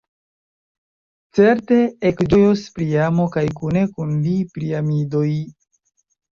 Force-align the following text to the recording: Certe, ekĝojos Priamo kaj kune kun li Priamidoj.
Certe, 1.39 1.77
ekĝojos 2.11 2.65
Priamo 2.79 3.29
kaj 3.37 3.45
kune 3.61 3.87
kun 3.95 4.19
li 4.27 4.35
Priamidoj. 4.59 5.31